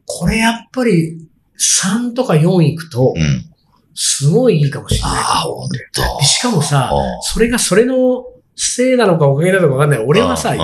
[0.08, 1.18] これやっぱり
[1.58, 3.44] 3とか4いくとう、ん。
[3.94, 6.00] すごいいいかもしれないああ、と思って。
[6.00, 8.24] ほんしかもさ、うんそれがそれの
[8.58, 10.04] せいなのかおかげなのかわかんない。
[10.04, 10.54] 俺はさ、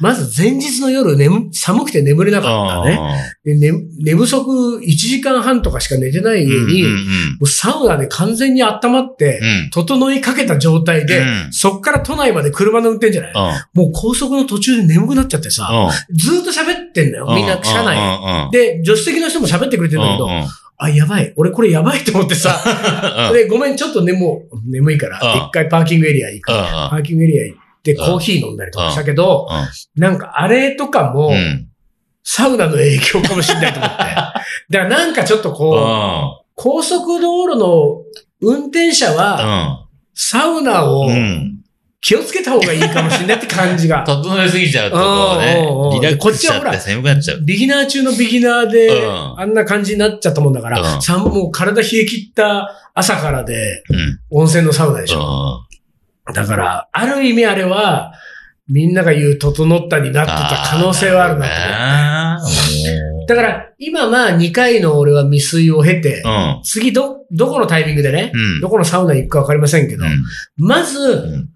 [0.00, 2.98] まず前日の夜眠、寒くて眠れなかったね。
[3.44, 6.88] で寝寝不足1時間半とかしか寝てない上に、も
[7.42, 9.40] うサウナで完全に温まって、
[9.72, 13.32] 整いかけた状態で、そっから都内まで車の運転じゃない、
[13.72, 17.26] もう高速の途中で眠くなっちゃってさ、ずーっと喋ってんだよ。
[17.34, 18.50] みんな車内。
[18.50, 20.28] で、助手席の人も喋ってくれてんだけど、
[20.76, 21.32] あ、やばい。
[21.36, 22.60] 俺これやばいと思ってさ、
[23.32, 24.18] で、ごめん、ちょっと眠、
[24.66, 25.40] 眠いから、うん。
[25.48, 26.46] 一回パーキングエリア行く。
[26.48, 29.48] パーキングエリア行ってコーヒー飲んだりとかしたけど、
[29.96, 31.32] なんかあれとかも、
[32.24, 33.96] サウナの影響かもしれないと思って。
[34.04, 34.34] だか
[34.70, 38.02] らなんかちょっとこう、高速道路の
[38.40, 41.08] 運転者は、サウナを
[42.06, 44.04] 気をつけた方がいいかもしれないって感じが。
[44.04, 47.40] 整えすぎちゃうとこうね、リラックスしちゃって寒くなっちゃう。
[47.40, 55.60] ビギナー中のビギナーでう、んあんな感じになっちゃったもんだから、うんさもう体冷え切った朝からで、うん温泉のサウナでしょ。
[56.34, 58.12] だから、ある意味あれは、
[58.68, 63.26] みんなが言う整ったになってた可能性はあるなと思う。
[63.26, 66.60] だから、今まあ2回の俺は未遂を経て、うん。
[66.64, 70.04] 次ど、どこのタイミングでね、うんどこのサウナに行くかわかりませんけど、
[70.58, 71.53] まず、うん。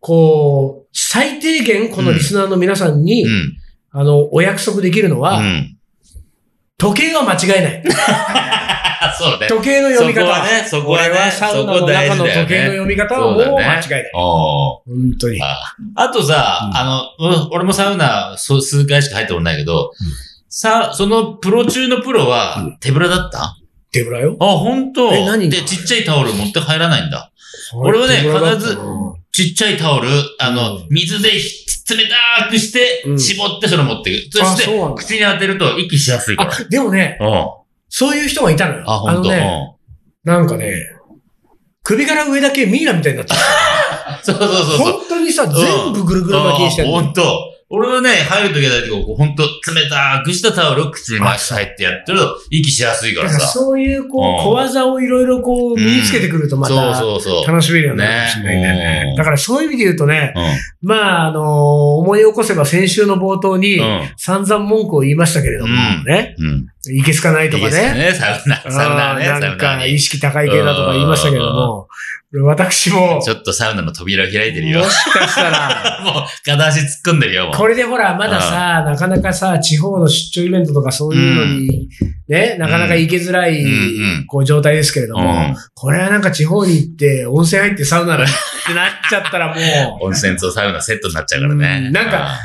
[0.00, 3.52] こう、最低限このリスナーの皆さんに、うん。
[3.92, 5.76] あの、お約束できるのは、うん。
[6.78, 7.82] 時計は間違いない。
[9.02, 9.46] あ、 そうね。
[9.48, 14.10] 時計の読み方そこはねそこはね俺はサウナの中の時計の読み方はもう間違いない。
[14.14, 15.42] おー本当に。
[15.42, 16.84] ああとさ、うんあ
[17.18, 19.90] の、うん俺もサウナ、数回しか入っておんないけど、
[20.48, 23.58] さ、そのプロ中のプロうはん手ぶらだった、
[23.92, 24.36] 手ぶらよ。
[24.40, 25.50] あ、本当え何？
[25.50, 27.30] で、ちっちゃいタオル持って帰らないんだ。
[27.74, 28.78] 俺はね必ず
[29.32, 31.66] ちっちゃいタオル、あの、うん水でひ
[31.96, 32.04] 冷
[32.38, 34.38] たくしてう、ん絞ってそれ持っていく。
[34.38, 34.64] そして、
[34.96, 36.52] 口に当てると息しやすいから。
[36.52, 37.46] あ、でもね、うん。
[37.88, 38.84] そういう人がいたのよ。
[38.86, 39.74] あ、本当、のね、
[40.24, 40.72] なんかね、
[41.82, 43.38] 首から上だけミイラみたいになってる。
[44.18, 44.24] うん。
[44.24, 44.92] そうそうそうそう。
[44.92, 46.94] 本当にさ、全部ぐるぐる巻きにしてるの。
[46.94, 47.49] 本当。
[47.72, 53.46] 俺はね、入るときだけこう、ほんと冷たくしたタオルを口に回して入ってやってると、息しやすいかららさ。
[53.46, 56.74] そういう、こう小技をいろいろこう、身につけてくるとまた。
[56.74, 58.80] 楽しめるようになるかもしれないんだよね
[59.10, 59.14] ね。
[59.16, 60.34] だからそういう意味で言うとね、
[60.82, 61.44] うまあ、あのー
[62.00, 63.80] 思い起こせば先週の冒頭に。
[64.16, 66.34] 散々文句を言いましたけれども、うんね。
[66.38, 66.66] うん。
[66.92, 67.94] いけすかないとかいいですね。
[67.94, 68.12] ね。
[68.12, 69.98] サウナ、サウナね、なんか、に意。
[69.98, 71.88] 識高い系だとか言いましたけれども、
[72.32, 74.80] 私も、ちょっとサウナの扉を開いてるよ。
[74.80, 74.84] も。
[74.88, 77.50] しかしたら、 もう、片足突っ込んでるよ。
[77.52, 81.88] これでほら、まださ、なかなかさ、地方の出張イベントとかそういうのに、
[82.28, 83.64] ね、なかなか行けづらい、
[84.28, 85.56] こう状態ですけれども、うん。
[85.74, 91.82] これはなんか地方に行って、温泉入ってサウナだってなっちゃったらもう、温泉とサウナセットになっちゃうからね。
[91.86, 91.92] うん。
[91.92, 92.38] なんか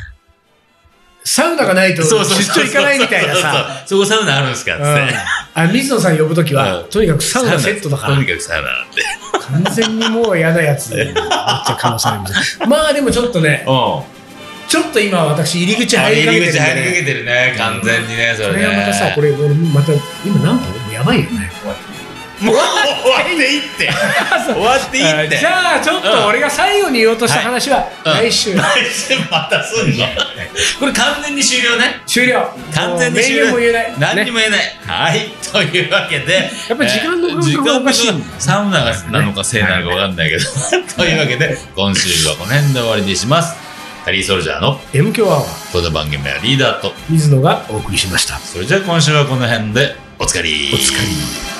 [1.25, 4.83] サウナがないと出張行かないみたいなさ、そこサウナあるんですかつって。
[4.83, 5.09] うん
[5.57, 9.01] あ、水野さん呼ぶときは、うんとにかくサウナセットだからとに、かくサウナなんで。
[9.63, 12.59] 完全にもう嫌なやつに なっちゃう可能性あります。
[12.67, 14.15] まあでもちょっとね、うん。
[14.67, 18.53] ちょっっと今私入り口入りかけてるんで、入り口入りかけてるね、完全にね、それね。
[18.53, 19.93] これはまたさ、これ、俺また、
[20.25, 21.51] 今何分やばいよね。
[22.41, 23.89] もう終わっていいって。
[24.53, 25.37] 終わっていいって。
[25.37, 30.05] じゃあ、ちょっと俺が最後に言おうとした話は、うん来週、来週またすんの
[30.79, 32.01] これ完全に終了ね。
[32.05, 32.49] 終了。
[32.73, 33.83] 完全に終了も言も言えない。
[33.83, 34.77] ね何にも言えない。
[34.85, 35.29] はい。
[35.51, 36.51] というわけで。
[36.69, 40.43] やっぱり時間の感覚がおかしい時間がサウナがなのかせいなのかわかんないけど。
[40.97, 43.55] というわけで、今週はこの辺で終わりにします。
[44.05, 48.37] カリーソルジャーの M 強アワー、この番組はリーダーと、水野がお送りしました。
[48.37, 50.69] それじゃあ今週はこの辺でおつかり。
[50.71, 51.54] お疲れ。